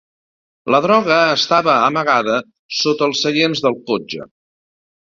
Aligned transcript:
La 0.75 0.79
droga 0.85 1.17
estava 1.35 1.75
amagada 1.91 2.39
sota 2.81 3.09
els 3.11 3.25
seients 3.29 3.67
del 3.69 3.79
cotxe. 3.93 4.33